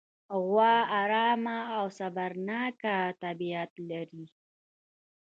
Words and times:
غوا 0.45 0.75
ارامه 1.01 1.57
او 1.77 1.85
صبرناکه 1.99 2.95
طبیعت 3.23 3.71
لري. 3.89 4.25